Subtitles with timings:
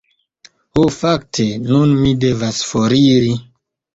[0.77, 3.33] "Ho fakte, nun mi devas foriri."